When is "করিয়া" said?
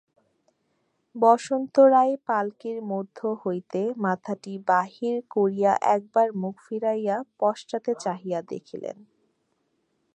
5.29-5.71